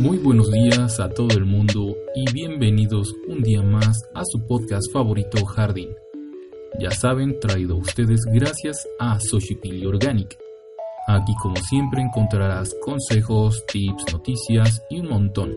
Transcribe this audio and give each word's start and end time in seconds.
Muy 0.00 0.16
buenos 0.16 0.50
días 0.50 0.98
a 0.98 1.10
todo 1.10 1.36
el 1.36 1.44
mundo 1.44 1.94
y 2.14 2.32
bienvenidos 2.32 3.14
un 3.28 3.42
día 3.42 3.60
más 3.60 4.02
a 4.14 4.24
su 4.24 4.46
podcast 4.46 4.90
favorito 4.90 5.44
Jardín. 5.44 5.90
Ya 6.78 6.90
saben, 6.90 7.38
traído 7.38 7.74
a 7.74 7.80
ustedes 7.80 8.22
gracias 8.32 8.88
a 8.98 9.20
Sochipili 9.20 9.84
Organic. 9.84 10.38
Aquí 11.06 11.34
como 11.42 11.56
siempre 11.56 12.00
encontrarás 12.00 12.74
consejos, 12.82 13.62
tips, 13.66 14.10
noticias 14.10 14.82
y 14.88 15.00
un 15.00 15.10
montón, 15.10 15.54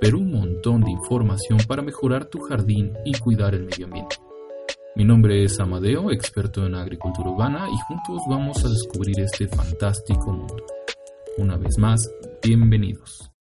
pero 0.00 0.16
un 0.16 0.30
montón 0.30 0.80
de 0.80 0.90
información 0.90 1.58
para 1.68 1.82
mejorar 1.82 2.24
tu 2.24 2.40
jardín 2.40 2.94
y 3.04 3.12
cuidar 3.18 3.54
el 3.54 3.66
medio 3.66 3.84
ambiente. 3.84 4.16
Mi 4.96 5.04
nombre 5.04 5.44
es 5.44 5.60
Amadeo, 5.60 6.10
experto 6.10 6.64
en 6.64 6.74
agricultura 6.74 7.28
urbana 7.28 7.68
y 7.68 7.76
juntos 7.86 8.22
vamos 8.30 8.64
a 8.64 8.68
descubrir 8.70 9.20
este 9.20 9.46
fantástico 9.46 10.32
mundo. 10.32 10.56
Una 11.36 11.58
vez 11.58 11.76
más, 11.76 12.10
bienvenidos. 12.42 13.33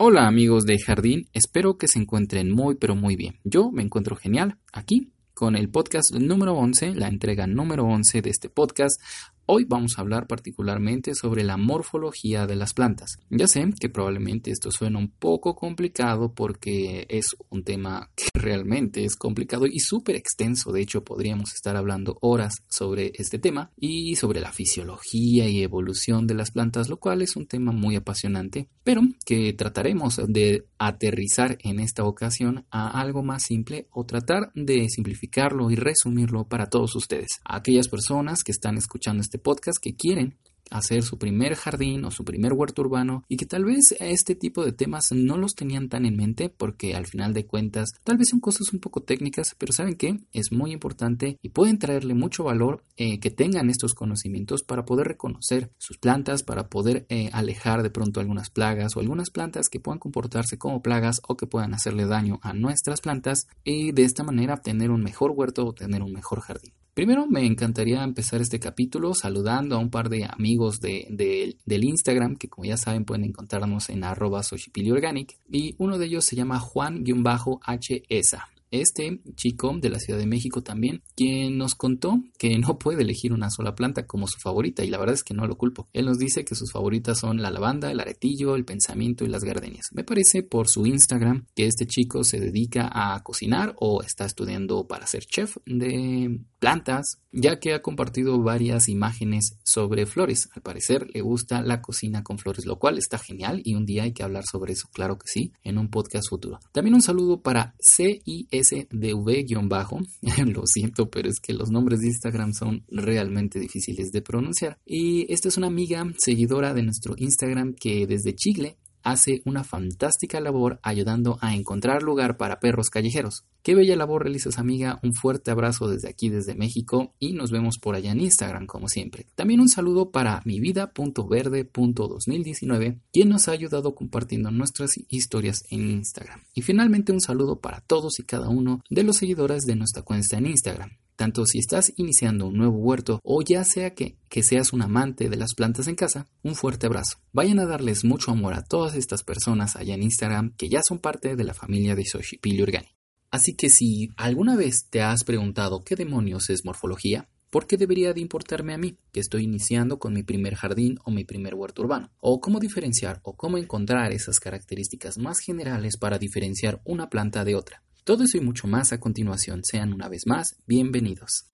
Hola 0.00 0.28
amigos 0.28 0.64
de 0.64 0.78
Jardín, 0.78 1.28
espero 1.32 1.76
que 1.76 1.88
se 1.88 1.98
encuentren 1.98 2.52
muy 2.52 2.76
pero 2.76 2.94
muy 2.94 3.16
bien. 3.16 3.40
Yo 3.42 3.72
me 3.72 3.82
encuentro 3.82 4.14
genial 4.14 4.56
aquí 4.72 5.10
con 5.34 5.56
el 5.56 5.70
podcast 5.70 6.14
número 6.14 6.52
11, 6.52 6.94
la 6.94 7.08
entrega 7.08 7.48
número 7.48 7.84
11 7.84 8.22
de 8.22 8.30
este 8.30 8.48
podcast, 8.48 9.02
Hoy 9.50 9.64
vamos 9.64 9.96
a 9.96 10.02
hablar 10.02 10.26
particularmente 10.26 11.14
sobre 11.14 11.42
la 11.42 11.56
morfología 11.56 12.46
de 12.46 12.54
las 12.54 12.74
plantas. 12.74 13.18
Ya 13.30 13.48
sé 13.48 13.64
que 13.80 13.88
probablemente 13.88 14.50
esto 14.50 14.70
suena 14.70 14.98
un 14.98 15.08
poco 15.08 15.56
complicado 15.56 16.34
porque 16.34 17.06
es 17.08 17.34
un 17.48 17.64
tema 17.64 18.10
que 18.14 18.28
realmente 18.34 19.06
es 19.06 19.16
complicado 19.16 19.64
y 19.64 19.78
súper 19.78 20.16
extenso. 20.16 20.70
De 20.70 20.82
hecho, 20.82 21.02
podríamos 21.02 21.54
estar 21.54 21.76
hablando 21.76 22.18
horas 22.20 22.56
sobre 22.68 23.12
este 23.14 23.38
tema 23.38 23.70
y 23.74 24.16
sobre 24.16 24.40
la 24.40 24.52
fisiología 24.52 25.48
y 25.48 25.62
evolución 25.62 26.26
de 26.26 26.34
las 26.34 26.50
plantas, 26.50 26.90
lo 26.90 26.98
cual 26.98 27.22
es 27.22 27.34
un 27.34 27.46
tema 27.46 27.72
muy 27.72 27.96
apasionante, 27.96 28.68
pero 28.84 29.00
que 29.24 29.54
trataremos 29.54 30.20
de 30.28 30.66
aterrizar 30.76 31.56
en 31.62 31.80
esta 31.80 32.04
ocasión 32.04 32.66
a 32.70 33.00
algo 33.00 33.22
más 33.22 33.44
simple 33.44 33.88
o 33.92 34.04
tratar 34.04 34.52
de 34.54 34.90
simplificarlo 34.90 35.70
y 35.70 35.76
resumirlo 35.76 36.44
para 36.44 36.68
todos 36.68 36.94
ustedes. 36.96 37.40
Aquellas 37.46 37.88
personas 37.88 38.44
que 38.44 38.52
están 38.52 38.76
escuchando 38.76 39.22
este 39.22 39.37
podcast 39.40 39.78
que 39.80 39.94
quieren 39.94 40.38
hacer 40.70 41.02
su 41.02 41.18
primer 41.18 41.54
jardín 41.54 42.04
o 42.04 42.10
su 42.10 42.24
primer 42.24 42.52
huerto 42.52 42.82
urbano 42.82 43.24
y 43.28 43.36
que 43.36 43.46
tal 43.46 43.64
vez 43.64 43.94
este 44.00 44.34
tipo 44.34 44.64
de 44.64 44.72
temas 44.72 45.12
no 45.12 45.36
los 45.36 45.54
tenían 45.54 45.88
tan 45.88 46.04
en 46.04 46.16
mente 46.16 46.48
porque 46.48 46.94
al 46.94 47.06
final 47.06 47.32
de 47.34 47.46
cuentas 47.46 47.94
tal 48.04 48.18
vez 48.18 48.28
son 48.28 48.40
cosas 48.40 48.72
un 48.72 48.80
poco 48.80 49.02
técnicas, 49.02 49.54
pero 49.58 49.72
saben 49.72 49.96
que 49.96 50.20
es 50.32 50.52
muy 50.52 50.72
importante 50.72 51.38
y 51.42 51.50
pueden 51.50 51.78
traerle 51.78 52.14
mucho 52.14 52.44
valor 52.44 52.84
eh, 52.96 53.20
que 53.20 53.30
tengan 53.30 53.70
estos 53.70 53.94
conocimientos 53.94 54.62
para 54.62 54.84
poder 54.84 55.08
reconocer 55.08 55.70
sus 55.78 55.98
plantas, 55.98 56.42
para 56.42 56.68
poder 56.68 57.06
eh, 57.08 57.30
alejar 57.32 57.82
de 57.82 57.90
pronto 57.90 58.20
algunas 58.20 58.50
plagas 58.50 58.96
o 58.96 59.00
algunas 59.00 59.30
plantas 59.30 59.68
que 59.68 59.80
puedan 59.80 59.98
comportarse 59.98 60.58
como 60.58 60.82
plagas 60.82 61.20
o 61.26 61.36
que 61.36 61.46
puedan 61.46 61.74
hacerle 61.74 62.06
daño 62.06 62.38
a 62.42 62.52
nuestras 62.52 63.00
plantas 63.00 63.46
y 63.64 63.92
de 63.92 64.04
esta 64.04 64.22
manera 64.22 64.60
tener 64.60 64.90
un 64.90 65.02
mejor 65.02 65.32
huerto 65.32 65.66
o 65.66 65.72
tener 65.72 66.02
un 66.02 66.12
mejor 66.12 66.40
jardín. 66.40 66.77
Primero 66.98 67.28
me 67.28 67.46
encantaría 67.46 68.02
empezar 68.02 68.40
este 68.40 68.58
capítulo 68.58 69.14
saludando 69.14 69.76
a 69.76 69.78
un 69.78 69.88
par 69.88 70.08
de 70.08 70.24
amigos 70.24 70.80
de, 70.80 71.54
del 71.64 71.84
Instagram 71.84 72.34
que 72.34 72.48
como 72.48 72.64
ya 72.64 72.76
saben 72.76 73.04
pueden 73.04 73.22
encontrarnos 73.22 73.88
en 73.90 74.02
arroba 74.02 74.42
organic 74.90 75.38
y 75.48 75.76
uno 75.78 75.96
de 75.96 76.06
ellos 76.06 76.24
se 76.24 76.34
llama 76.34 76.58
Juan-HESA 76.58 78.48
este 78.70 79.20
chico 79.34 79.76
de 79.80 79.90
la 79.90 79.98
Ciudad 79.98 80.18
de 80.18 80.26
México 80.26 80.62
también, 80.62 81.02
quien 81.16 81.58
nos 81.58 81.74
contó 81.74 82.22
que 82.38 82.58
no 82.58 82.78
puede 82.78 83.02
elegir 83.02 83.32
una 83.32 83.50
sola 83.50 83.74
planta 83.74 84.06
como 84.06 84.26
su 84.26 84.38
favorita 84.38 84.84
y 84.84 84.90
la 84.90 84.98
verdad 84.98 85.14
es 85.14 85.24
que 85.24 85.34
no 85.34 85.46
lo 85.46 85.56
culpo. 85.56 85.88
Él 85.92 86.06
nos 86.06 86.18
dice 86.18 86.44
que 86.44 86.54
sus 86.54 86.72
favoritas 86.72 87.18
son 87.18 87.42
la 87.42 87.50
lavanda, 87.50 87.90
el 87.90 88.00
aretillo, 88.00 88.56
el 88.56 88.64
pensamiento 88.64 89.24
y 89.24 89.28
las 89.28 89.44
gardenias. 89.44 89.86
Me 89.92 90.04
parece 90.04 90.42
por 90.42 90.68
su 90.68 90.86
Instagram 90.86 91.46
que 91.54 91.66
este 91.66 91.86
chico 91.86 92.24
se 92.24 92.40
dedica 92.40 92.90
a 92.92 93.22
cocinar 93.22 93.74
o 93.78 94.02
está 94.02 94.24
estudiando 94.24 94.86
para 94.86 95.06
ser 95.06 95.24
chef 95.24 95.56
de 95.66 96.40
plantas, 96.58 97.20
ya 97.32 97.60
que 97.60 97.72
ha 97.74 97.82
compartido 97.82 98.40
varias 98.42 98.88
imágenes 98.88 99.58
sobre 99.62 100.06
flores. 100.06 100.48
Al 100.54 100.62
parecer 100.62 101.06
le 101.12 101.20
gusta 101.20 101.62
la 101.62 101.80
cocina 101.80 102.22
con 102.22 102.38
flores, 102.38 102.66
lo 102.66 102.78
cual 102.78 102.98
está 102.98 103.18
genial 103.18 103.62
y 103.64 103.74
un 103.74 103.86
día 103.86 104.04
hay 104.04 104.12
que 104.12 104.22
hablar 104.22 104.44
sobre 104.44 104.72
eso, 104.72 104.88
claro 104.92 105.18
que 105.18 105.28
sí, 105.28 105.52
en 105.62 105.78
un 105.78 105.88
podcast 105.88 106.28
futuro. 106.28 106.58
También 106.72 106.94
un 106.94 107.02
saludo 107.02 107.42
para 107.42 107.74
CIS 107.80 108.57
SDV-bajo. 108.62 110.00
Lo 110.46 110.66
siento, 110.66 111.10
pero 111.10 111.28
es 111.28 111.40
que 111.40 111.52
los 111.52 111.70
nombres 111.70 112.00
de 112.00 112.08
Instagram 112.08 112.52
son 112.52 112.84
realmente 112.88 113.58
difíciles 113.58 114.12
de 114.12 114.22
pronunciar. 114.22 114.78
Y 114.84 115.32
esta 115.32 115.48
es 115.48 115.56
una 115.56 115.66
amiga 115.66 116.06
seguidora 116.18 116.74
de 116.74 116.82
nuestro 116.82 117.14
Instagram 117.16 117.74
que 117.74 118.06
desde 118.06 118.34
Chile 118.34 118.76
hace 119.02 119.42
una 119.44 119.64
fantástica 119.64 120.40
labor 120.40 120.78
ayudando 120.82 121.38
a 121.40 121.54
encontrar 121.54 122.02
lugar 122.02 122.36
para 122.36 122.60
perros 122.60 122.90
callejeros. 122.90 123.44
Qué 123.62 123.74
bella 123.74 123.96
labor 123.96 124.22
realizas 124.22 124.58
amiga, 124.58 125.00
un 125.02 125.14
fuerte 125.14 125.50
abrazo 125.50 125.88
desde 125.88 126.08
aquí 126.08 126.28
desde 126.28 126.54
México 126.54 127.14
y 127.18 127.32
nos 127.32 127.50
vemos 127.50 127.78
por 127.78 127.94
allá 127.94 128.12
en 128.12 128.20
Instagram 128.20 128.66
como 128.66 128.88
siempre. 128.88 129.26
También 129.34 129.60
un 129.60 129.68
saludo 129.68 130.10
para 130.10 130.42
mi 130.44 130.60
vida.verde.2019 130.60 133.00
quien 133.12 133.28
nos 133.28 133.48
ha 133.48 133.52
ayudado 133.52 133.94
compartiendo 133.94 134.50
nuestras 134.50 134.98
historias 135.08 135.64
en 135.70 135.90
Instagram. 135.90 136.42
Y 136.54 136.62
finalmente 136.62 137.12
un 137.12 137.20
saludo 137.20 137.60
para 137.60 137.80
todos 137.80 138.18
y 138.20 138.22
cada 138.22 138.48
uno 138.48 138.82
de 138.90 139.02
los 139.02 139.16
seguidores 139.16 139.64
de 139.64 139.76
nuestra 139.76 140.02
cuenta 140.02 140.18
en 140.36 140.46
Instagram 140.46 140.90
tanto 141.18 141.44
si 141.46 141.58
estás 141.58 141.92
iniciando 141.96 142.46
un 142.46 142.56
nuevo 142.56 142.78
huerto 142.78 143.20
o 143.24 143.42
ya 143.42 143.64
sea 143.64 143.92
que, 143.92 144.16
que, 144.28 144.44
seas 144.44 144.72
un 144.72 144.82
amante 144.82 145.28
de 145.28 145.36
las 145.36 145.52
plantas 145.54 145.88
en 145.88 145.96
casa, 145.96 146.28
un 146.44 146.54
fuerte 146.54 146.86
abrazo. 146.86 147.18
Vayan 147.32 147.58
a 147.58 147.66
darles 147.66 148.04
mucho 148.04 148.30
amor 148.30 148.54
a 148.54 148.62
todas 148.62 148.94
estas 148.94 149.24
personas 149.24 149.74
allá 149.74 149.94
en 149.94 150.04
Instagram 150.04 150.54
que 150.56 150.68
ya 150.68 150.80
son 150.80 151.00
parte 151.00 151.34
de 151.34 151.42
la 151.42 151.54
familia 151.54 151.96
de 151.96 152.04
Soshipili 152.04 152.62
Organic. 152.62 152.94
Así 153.32 153.56
que 153.56 153.68
si 153.68 154.10
alguna 154.16 154.54
vez 154.54 154.86
te 154.88 155.02
has 155.02 155.24
preguntado 155.24 155.82
qué 155.84 155.96
demonios 155.96 156.50
es 156.50 156.64
morfología, 156.64 157.28
¿por 157.50 157.66
qué 157.66 157.76
debería 157.76 158.12
de 158.12 158.20
importarme 158.20 158.72
a 158.72 158.78
mí, 158.78 158.96
que 159.10 159.18
estoy 159.18 159.42
iniciando 159.42 159.98
con 159.98 160.14
mi 160.14 160.22
primer 160.22 160.54
jardín 160.54 161.00
o 161.04 161.10
mi 161.10 161.24
primer 161.24 161.56
huerto 161.56 161.82
urbano? 161.82 162.12
¿O 162.20 162.40
cómo 162.40 162.60
diferenciar 162.60 163.18
o 163.24 163.34
cómo 163.34 163.58
encontrar 163.58 164.12
esas 164.12 164.38
características 164.38 165.18
más 165.18 165.40
generales 165.40 165.96
para 165.96 166.20
diferenciar 166.20 166.80
una 166.84 167.10
planta 167.10 167.44
de 167.44 167.56
otra? 167.56 167.82
Todo 168.08 168.24
eso 168.24 168.38
y 168.38 168.40
mucho 168.40 168.66
más 168.66 168.94
a 168.94 169.00
continuación. 169.00 169.60
Sean 169.62 169.92
una 169.92 170.08
vez 170.08 170.26
más 170.26 170.56
bienvenidos. 170.66 171.44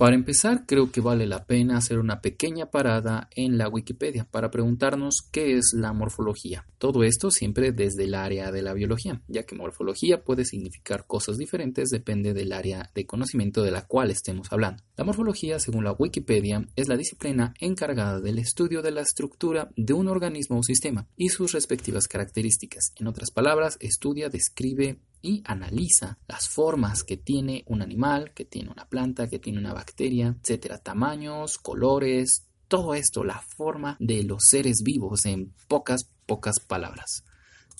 Para 0.00 0.16
empezar, 0.16 0.64
creo 0.64 0.90
que 0.90 1.02
vale 1.02 1.26
la 1.26 1.44
pena 1.44 1.76
hacer 1.76 1.98
una 1.98 2.22
pequeña 2.22 2.70
parada 2.70 3.28
en 3.36 3.58
la 3.58 3.68
Wikipedia 3.68 4.26
para 4.30 4.50
preguntarnos 4.50 5.28
qué 5.30 5.58
es 5.58 5.74
la 5.74 5.92
morfología. 5.92 6.64
Todo 6.78 7.02
esto 7.02 7.30
siempre 7.30 7.72
desde 7.72 8.04
el 8.04 8.14
área 8.14 8.50
de 8.50 8.62
la 8.62 8.72
biología, 8.72 9.20
ya 9.28 9.42
que 9.42 9.54
morfología 9.54 10.24
puede 10.24 10.46
significar 10.46 11.06
cosas 11.06 11.36
diferentes 11.36 11.90
depende 11.90 12.32
del 12.32 12.54
área 12.54 12.90
de 12.94 13.04
conocimiento 13.04 13.62
de 13.62 13.72
la 13.72 13.86
cual 13.86 14.10
estemos 14.10 14.50
hablando. 14.50 14.82
La 14.96 15.04
morfología, 15.04 15.58
según 15.58 15.84
la 15.84 15.92
Wikipedia, 15.92 16.66
es 16.76 16.88
la 16.88 16.96
disciplina 16.96 17.52
encargada 17.60 18.20
del 18.20 18.38
estudio 18.38 18.80
de 18.80 18.92
la 18.92 19.02
estructura 19.02 19.70
de 19.76 19.92
un 19.92 20.08
organismo 20.08 20.60
o 20.60 20.62
sistema 20.62 21.08
y 21.14 21.28
sus 21.28 21.52
respectivas 21.52 22.08
características. 22.08 22.94
En 22.96 23.06
otras 23.06 23.30
palabras, 23.30 23.76
estudia, 23.80 24.30
describe, 24.30 24.98
y 25.22 25.42
analiza 25.44 26.18
las 26.26 26.48
formas 26.48 27.04
que 27.04 27.16
tiene 27.16 27.64
un 27.66 27.82
animal, 27.82 28.32
que 28.32 28.44
tiene 28.44 28.70
una 28.70 28.88
planta, 28.88 29.28
que 29.28 29.38
tiene 29.38 29.58
una 29.58 29.74
bacteria, 29.74 30.34
etcétera, 30.40 30.78
tamaños, 30.78 31.58
colores, 31.58 32.46
todo 32.68 32.94
esto, 32.94 33.24
la 33.24 33.40
forma 33.40 33.96
de 33.98 34.22
los 34.22 34.44
seres 34.44 34.82
vivos 34.82 35.26
en 35.26 35.52
pocas, 35.68 36.08
pocas 36.26 36.60
palabras. 36.60 37.24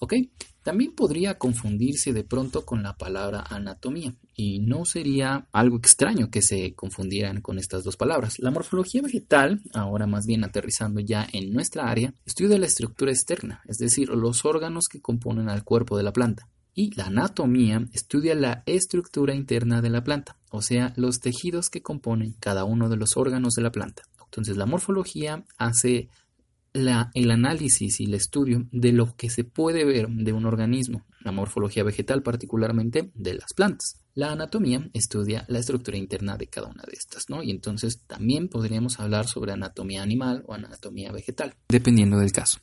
¿Ok? 0.00 0.14
También 0.62 0.94
podría 0.94 1.38
confundirse 1.38 2.12
de 2.12 2.24
pronto 2.24 2.66
con 2.66 2.82
la 2.82 2.96
palabra 2.96 3.44
anatomía 3.48 4.14
y 4.34 4.58
no 4.58 4.84
sería 4.84 5.46
algo 5.52 5.76
extraño 5.76 6.30
que 6.30 6.42
se 6.42 6.74
confundieran 6.74 7.40
con 7.40 7.58
estas 7.58 7.84
dos 7.84 7.96
palabras. 7.96 8.38
La 8.38 8.50
morfología 8.50 9.00
vegetal, 9.00 9.62
ahora 9.72 10.06
más 10.06 10.26
bien 10.26 10.44
aterrizando 10.44 11.00
ya 11.00 11.26
en 11.32 11.52
nuestra 11.52 11.88
área, 11.90 12.12
estudia 12.26 12.58
la 12.58 12.66
estructura 12.66 13.12
externa, 13.12 13.62
es 13.66 13.78
decir, 13.78 14.08
los 14.08 14.44
órganos 14.44 14.88
que 14.88 15.00
componen 15.00 15.48
al 15.48 15.64
cuerpo 15.64 15.96
de 15.96 16.02
la 16.02 16.12
planta 16.12 16.48
y 16.74 16.94
la 16.94 17.06
anatomía 17.06 17.86
estudia 17.92 18.34
la 18.34 18.62
estructura 18.66 19.34
interna 19.34 19.82
de 19.82 19.90
la 19.90 20.04
planta, 20.04 20.36
o 20.50 20.62
sea, 20.62 20.92
los 20.96 21.20
tejidos 21.20 21.70
que 21.70 21.82
componen 21.82 22.34
cada 22.40 22.64
uno 22.64 22.88
de 22.88 22.96
los 22.96 23.16
órganos 23.16 23.54
de 23.54 23.62
la 23.62 23.72
planta. 23.72 24.02
Entonces 24.24 24.56
la 24.56 24.66
morfología 24.66 25.44
hace 25.58 26.08
el 26.72 27.30
análisis 27.30 28.00
y 28.00 28.04
el 28.04 28.14
estudio 28.14 28.68
de 28.70 28.92
lo 28.92 29.16
que 29.16 29.28
se 29.28 29.42
puede 29.42 29.84
ver 29.84 30.08
de 30.08 30.32
un 30.32 30.46
organismo, 30.46 31.04
la 31.20 31.32
morfología 31.32 31.82
vegetal 31.82 32.22
particularmente 32.22 33.10
de 33.14 33.34
las 33.34 33.52
plantas. 33.54 34.00
La 34.14 34.32
anatomía 34.32 34.88
estudia 34.92 35.44
la 35.48 35.58
estructura 35.58 35.96
interna 35.96 36.36
de 36.36 36.46
cada 36.46 36.68
una 36.68 36.82
de 36.86 36.92
estas, 36.92 37.28
¿no? 37.28 37.42
Y 37.42 37.50
entonces 37.50 38.02
también 38.06 38.48
podríamos 38.48 39.00
hablar 39.00 39.26
sobre 39.26 39.52
anatomía 39.52 40.02
animal 40.02 40.44
o 40.46 40.54
anatomía 40.54 41.10
vegetal, 41.12 41.54
dependiendo 41.68 42.18
del 42.18 42.32
caso. 42.32 42.60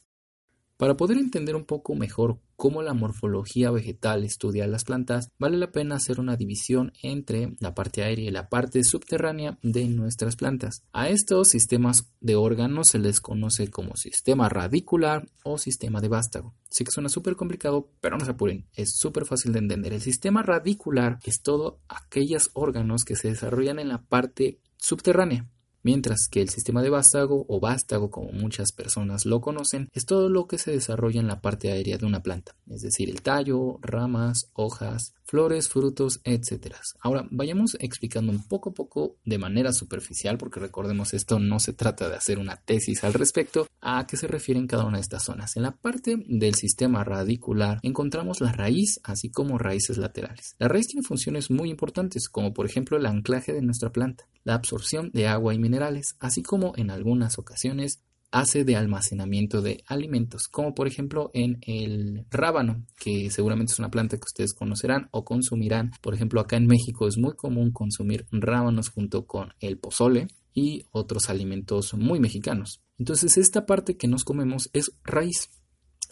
Para 0.78 0.96
poder 0.96 1.18
entender 1.18 1.56
un 1.56 1.66
poco 1.66 1.96
mejor 1.96 2.40
cómo 2.56 2.84
la 2.84 2.94
morfología 2.94 3.72
vegetal 3.72 4.24
estudia 4.24 4.68
las 4.68 4.84
plantas, 4.84 5.32
vale 5.40 5.58
la 5.58 5.72
pena 5.72 5.96
hacer 5.96 6.20
una 6.20 6.36
división 6.36 6.94
entre 7.02 7.56
la 7.60 7.74
parte 7.74 8.04
aérea 8.04 8.28
y 8.28 8.32
la 8.32 8.48
parte 8.48 8.84
subterránea 8.84 9.58
de 9.64 9.88
nuestras 9.88 10.36
plantas. 10.36 10.84
A 10.94 11.10
estos 11.10 11.48
sistemas 11.48 12.12
de 12.20 12.36
órganos 12.36 12.90
se 12.90 13.00
les 13.00 13.22
conoce 13.22 13.72
como 13.72 13.96
sistema 13.96 14.50
radicular 14.50 15.28
o 15.44 15.58
sistema 15.58 16.00
de 16.00 16.10
vástago. 16.10 16.54
Sé 16.70 16.84
que 16.84 16.92
suena 16.92 17.10
súper 17.10 17.36
complicado, 17.36 17.90
pero 18.00 18.20
no 18.20 18.26
se 18.26 18.32
apuren, 18.32 18.68
es 18.74 18.98
súper 18.98 19.26
fácil 19.26 19.54
de 19.54 19.60
entender. 19.60 19.94
El 19.94 20.02
sistema 20.02 20.44
radicular 20.44 21.18
es 21.24 21.42
todo 21.42 21.80
aquellos 21.88 22.52
órganos 22.54 23.04
que 23.04 23.16
se 23.16 23.30
desarrollan 23.30 23.80
en 23.80 23.88
la 23.88 24.04
parte 24.04 24.60
subterránea 24.78 25.50
mientras 25.88 26.28
que 26.30 26.42
el 26.42 26.50
sistema 26.50 26.82
de 26.82 26.90
vástago 26.90 27.46
o 27.48 27.62
vástago 27.62 28.12
como 28.12 28.34
muchas 28.34 28.74
personas 28.74 29.26
lo 29.26 29.40
conocen 29.40 29.88
es 29.94 30.06
todo 30.06 30.28
lo 30.28 30.46
que 30.46 30.58
se 30.58 30.72
desarrolla 30.72 31.22
en 31.22 31.28
la 31.28 31.40
parte 31.40 31.72
aérea 31.72 31.98
de 31.98 32.06
una 32.06 32.22
planta, 32.22 32.58
es 32.70 32.82
decir, 32.82 33.10
el 33.10 33.22
tallo, 33.22 33.80
ramas, 33.82 34.50
hojas, 34.52 35.14
flores, 35.28 35.68
frutos, 35.70 36.22
etc. 36.24 36.76
Ahora 37.00 37.28
vayamos 37.32 37.78
explicando 37.80 38.32
un 38.32 38.48
poco 38.48 38.70
a 38.70 38.74
poco 38.74 39.18
de 39.26 39.38
manera 39.38 39.74
superficial, 39.74 40.38
porque 40.38 40.60
recordemos 40.60 41.14
esto 41.14 41.40
no 41.40 41.60
se 41.60 41.74
trata 41.74 42.10
de 42.10 42.16
hacer 42.16 42.40
una 42.40 42.58
tesis 42.58 43.04
al 43.04 43.14
respecto, 43.14 43.68
a 43.82 44.08
qué 44.08 44.18
se 44.18 44.28
refieren 44.28 44.68
cada 44.68 44.86
una 44.86 44.98
de 44.98 45.02
estas 45.02 45.24
zonas. 45.24 45.56
En 45.56 45.64
la 45.64 45.72
parte 45.72 46.18
del 46.28 46.56
sistema 46.56 47.04
radicular 47.04 47.80
encontramos 47.84 48.42
la 48.42 48.52
raíz, 48.52 49.00
así 49.04 49.30
como 49.30 49.58
raíces 49.58 49.98
laterales. 49.98 50.56
La 50.60 50.68
raíz 50.68 50.88
tiene 50.88 51.06
funciones 51.06 51.52
muy 51.52 51.70
importantes, 51.70 52.30
como 52.30 52.54
por 52.54 52.66
ejemplo 52.66 52.98
el 52.98 53.06
anclaje 53.06 53.54
de 53.54 53.62
nuestra 53.62 53.92
planta, 53.92 54.28
la 54.44 54.56
absorción 54.56 55.12
de 55.14 55.28
agua 55.28 55.54
y 55.54 55.60
minerales, 55.60 55.77
así 56.20 56.44
como 56.44 56.74
en 56.76 56.92
algunas 56.92 57.38
ocasiones 57.40 58.02
hace 58.32 58.64
de 58.64 58.76
almacenamiento 58.76 59.62
de 59.62 59.84
alimentos, 59.88 60.48
como 60.48 60.76
por 60.76 60.88
ejemplo 60.88 61.32
en 61.34 61.60
el 61.62 62.26
rábano, 62.30 62.86
que 62.98 63.30
seguramente 63.32 63.74
es 63.74 63.80
una 63.80 63.90
planta 63.90 64.18
que 64.18 64.26
ustedes 64.26 64.54
conocerán 64.54 65.08
o 65.12 65.24
consumirán. 65.24 65.92
Por 66.02 66.14
ejemplo, 66.14 66.42
acá 66.42 66.58
en 66.58 66.68
México 66.68 67.08
es 67.08 67.18
muy 67.18 67.36
común 67.36 67.72
consumir 67.72 68.28
rábanos 68.32 68.90
junto 68.90 69.26
con 69.26 69.54
el 69.60 69.78
pozole 69.78 70.28
y 70.54 70.86
otros 70.92 71.30
alimentos 71.30 71.94
muy 71.94 72.20
mexicanos. 72.20 72.82
Entonces 72.98 73.38
esta 73.38 73.66
parte 73.66 73.96
que 73.96 74.08
nos 74.08 74.24
comemos 74.24 74.70
es 74.74 74.92
raíz 75.04 75.50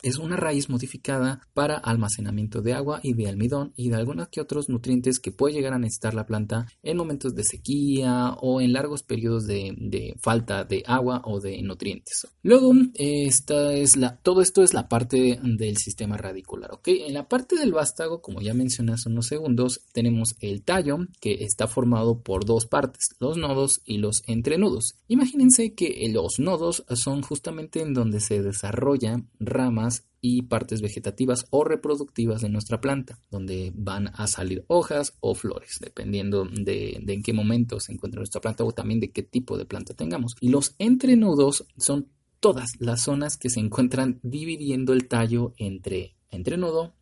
es 0.05 0.19
una 0.19 0.35
raíz 0.37 0.69
modificada 0.69 1.41
para 1.55 1.77
almacenamiento 1.77 2.61
de 2.61 2.73
agua 2.73 2.99
y 3.01 3.13
de 3.13 3.27
almidón 3.27 3.73
y 3.75 3.89
de 3.89 3.95
algunos 3.95 4.27
que 4.27 4.39
otros 4.39 4.69
nutrientes 4.69 5.19
que 5.19 5.31
puede 5.31 5.55
llegar 5.55 5.73
a 5.73 5.79
necesitar 5.79 6.13
la 6.13 6.27
planta 6.27 6.67
en 6.83 6.95
momentos 6.95 7.33
de 7.33 7.43
sequía 7.43 8.35
o 8.39 8.61
en 8.61 8.71
largos 8.71 9.01
periodos 9.01 9.47
de, 9.47 10.15
falta 10.21 10.63
de 10.63 10.83
agua 10.85 11.23
o 11.25 11.39
de 11.39 11.59
nutrientes. 11.63 12.27
Luego, 12.43 12.71
esta 12.93 13.73
es 13.73 13.97
la, 13.97 14.17
todo 14.17 14.41
esto 14.41 14.61
es 14.61 14.75
la 14.75 14.87
parte 14.87 15.39
del 15.41 15.77
sistema 15.77 16.17
radicular. 16.17 16.69
En 16.85 17.13
la 17.13 17.27
parte 17.27 17.55
del 17.55 17.73
vástago, 17.73 18.21
como 18.21 18.41
ya 18.41 18.53
mencioné 18.53 18.93
hace 18.93 19.09
unos 19.09 19.25
segundos, 19.25 19.81
tenemos 19.91 20.35
el 20.39 20.61
tallo 20.61 20.99
que 21.19 21.43
está 21.43 21.67
formado 21.67 22.21
por 22.21 22.45
dos 22.45 22.67
partes, 22.67 23.09
los 23.19 23.37
nodos 23.37 23.81
y 23.85 23.97
los 23.97 24.21
entrenudos. 24.27 24.95
Imagínense 25.07 25.73
que 25.73 26.07
los 26.13 26.37
nodos 26.37 26.85
son 26.89 27.23
justamente 27.23 27.81
en 27.81 27.93
donde 27.93 28.19
se 28.19 28.43
desarrollan 28.43 29.29
ramas 29.39 29.94
y 30.27 30.41
partes 30.41 30.81
vegetativas 30.81 31.45
o 31.51 31.63
reproductivas 31.63 32.41
de 32.41 32.49
nuestra 32.49 32.81
planta, 32.81 33.19
donde 33.29 33.71
van 33.75 34.07
a 34.07 34.25
salir 34.25 34.65
hojas 34.67 35.15
o 35.19 35.35
flores, 35.35 35.77
dependiendo 35.79 36.45
de, 36.45 37.03
en 37.05 37.21
qué 37.21 37.31
momento 37.31 37.79
se 37.79 37.93
encuentra 37.93 38.21
nuestra 38.21 38.41
planta 38.41 38.63
o 38.63 38.71
también 38.71 38.99
de 38.99 39.11
qué 39.11 39.21
tipo 39.21 39.55
de 39.55 39.65
planta 39.65 39.93
tengamos. 39.93 40.35
Y 40.41 40.49
los 40.49 40.73
entrenudos 40.79 41.67
son 41.77 42.07
todas 42.39 42.71
las 42.79 43.03
zonas 43.03 43.37
que 43.37 43.51
se 43.51 43.59
encuentran 43.59 44.19
dividiendo 44.23 44.93
el 44.93 45.07
tallo 45.07 45.53
entre 45.57 46.15
entrenudo, 46.31 46.95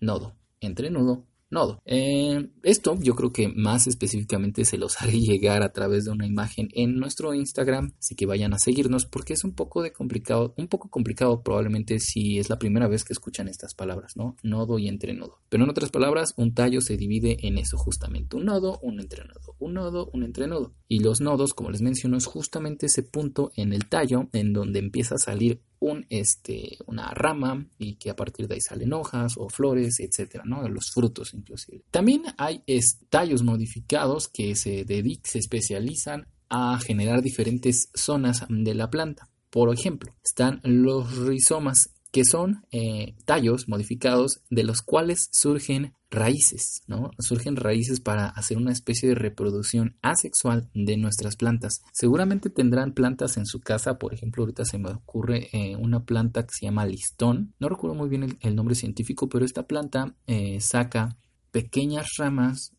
nodo, 0.00 0.34
entrenudo, 0.58 1.24
nodo. 1.56 1.82
Eh, 1.84 2.50
esto 2.62 2.96
yo 3.00 3.14
creo 3.14 3.32
que 3.32 3.48
más 3.48 3.86
específicamente 3.86 4.64
se 4.64 4.78
los 4.78 4.96
haré 5.02 5.18
llegar 5.18 5.62
a 5.62 5.72
través 5.72 6.04
de 6.04 6.12
una 6.12 6.26
imagen 6.26 6.68
en 6.72 6.96
nuestro 6.96 7.34
Instagram, 7.34 7.94
así 7.98 8.14
que 8.14 8.26
vayan 8.26 8.54
a 8.54 8.58
seguirnos 8.58 9.06
porque 9.06 9.32
es 9.32 9.42
un 9.42 9.54
poco 9.54 9.82
de 9.82 9.92
complicado, 9.92 10.54
un 10.56 10.68
poco 10.68 10.88
complicado 10.88 11.42
probablemente 11.42 11.98
si 11.98 12.38
es 12.38 12.48
la 12.48 12.58
primera 12.58 12.86
vez 12.86 13.04
que 13.04 13.12
escuchan 13.12 13.48
estas 13.48 13.74
palabras, 13.74 14.16
¿no? 14.16 14.36
Nodo 14.42 14.78
y 14.78 14.88
entrenudo. 14.88 15.40
Pero 15.48 15.64
en 15.64 15.70
otras 15.70 15.90
palabras, 15.90 16.34
un 16.36 16.54
tallo 16.54 16.80
se 16.80 16.96
divide 16.96 17.38
en 17.46 17.58
eso 17.58 17.76
justamente, 17.76 18.36
un 18.36 18.44
nodo, 18.44 18.78
un 18.82 19.00
entrenudo, 19.00 19.56
un 19.58 19.74
nodo, 19.74 20.10
un 20.12 20.22
entrenudo. 20.22 20.74
Y 20.88 21.00
los 21.00 21.20
nodos, 21.20 21.54
como 21.54 21.70
les 21.70 21.82
menciono, 21.82 22.16
es 22.16 22.26
justamente 22.26 22.86
ese 22.86 23.02
punto 23.02 23.50
en 23.56 23.72
el 23.72 23.88
tallo 23.88 24.28
en 24.32 24.52
donde 24.52 24.78
empieza 24.78 25.16
a 25.16 25.18
salir 25.18 25.62
un, 25.80 26.06
este, 26.10 26.78
una 26.86 27.10
rama 27.10 27.66
y 27.78 27.96
que 27.96 28.10
a 28.10 28.16
partir 28.16 28.48
de 28.48 28.54
ahí 28.54 28.60
salen 28.60 28.92
hojas 28.92 29.34
o 29.36 29.48
flores, 29.48 30.00
etcétera, 30.00 30.44
¿no? 30.46 30.68
Los 30.68 30.90
frutos 30.90 31.34
inclusive. 31.34 31.82
También 31.90 32.22
hay 32.38 32.62
tallos 33.08 33.42
modificados 33.42 34.28
que 34.28 34.54
se 34.56 34.84
dedican, 34.84 35.24
se 35.24 35.38
especializan 35.38 36.26
a 36.48 36.78
generar 36.78 37.22
diferentes 37.22 37.90
zonas 37.94 38.44
de 38.48 38.74
la 38.74 38.90
planta. 38.90 39.28
Por 39.50 39.72
ejemplo, 39.72 40.14
están 40.22 40.60
los 40.64 41.16
rizomas, 41.16 41.90
que 42.16 42.24
son 42.24 42.64
eh, 42.72 43.14
tallos 43.26 43.68
modificados 43.68 44.40
de 44.48 44.64
los 44.64 44.80
cuales 44.80 45.28
surgen 45.32 45.92
raíces, 46.10 46.82
¿no? 46.86 47.10
Surgen 47.18 47.56
raíces 47.56 48.00
para 48.00 48.28
hacer 48.28 48.56
una 48.56 48.72
especie 48.72 49.10
de 49.10 49.14
reproducción 49.14 49.98
asexual 50.00 50.70
de 50.72 50.96
nuestras 50.96 51.36
plantas. 51.36 51.82
Seguramente 51.92 52.48
tendrán 52.48 52.94
plantas 52.94 53.36
en 53.36 53.44
su 53.44 53.60
casa, 53.60 53.98
por 53.98 54.14
ejemplo, 54.14 54.44
ahorita 54.44 54.64
se 54.64 54.78
me 54.78 54.92
ocurre 54.92 55.50
eh, 55.52 55.76
una 55.76 56.06
planta 56.06 56.46
que 56.46 56.54
se 56.58 56.64
llama 56.64 56.86
listón. 56.86 57.52
No 57.58 57.68
recuerdo 57.68 57.94
muy 57.94 58.08
bien 58.08 58.38
el, 58.40 58.56
nombre 58.56 58.76
científico, 58.76 59.28
pero 59.28 59.44
esta 59.44 59.66
planta 59.66 60.14
eh, 60.26 60.58
saca 60.62 61.18
pequeñas 61.50 62.16
ramas, 62.16 62.72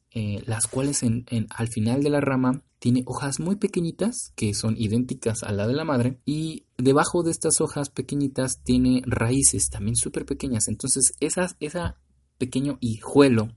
las 0.48 0.66
cuales 0.66 1.04
en, 1.04 1.28
al 1.52 1.68
final 1.68 2.02
de 2.02 2.10
la 2.10 2.22
rama 2.22 2.64
tiene 2.80 3.04
hojas 3.06 3.40
muy 3.40 3.56
pequeñitas 3.56 4.32
que 4.36 4.54
son 4.54 4.76
idénticas 4.78 5.44
a 5.44 5.52
la 5.52 5.68
de 5.68 5.74
la 5.74 5.84
madre 5.84 6.20
y 6.26 6.66
debajo 6.78 7.24
de 7.24 7.32
estas 7.32 7.60
hojas 7.62 7.90
pequeñitas 7.90 8.62
tiene 8.64 9.02
raíces 9.06 9.70
también 9.70 9.96
súper 9.96 10.26
pequeñas. 10.26 10.68
Entonces 10.68 11.14
esas, 11.20 11.56
esa 11.60 11.98
pequeño 12.38 12.78
hijuelo 12.82 13.50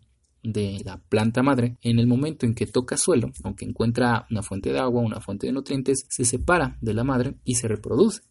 de 0.43 0.81
la 0.85 1.03
planta 1.09 1.43
madre, 1.43 1.77
en 1.83 1.99
el 1.99 2.07
momento 2.07 2.47
en 2.47 2.55
que 2.55 2.67
toca 2.67 2.97
suelo, 2.97 3.31
aunque 3.45 3.67
encuentra 3.67 4.27
una 4.31 4.43
fuente 4.43 4.73
de 4.73 4.79
agua, 4.79 5.03
una 5.03 5.21
fuente 5.21 5.47
de 5.47 5.53
nutrientes, 5.53 6.07
se 6.09 6.25
separa 6.25 6.79
de 6.81 6.95
la 6.95 7.05
madre 7.05 7.37
y 7.45 7.57
se 7.57 7.69
reproduce. 7.69 8.23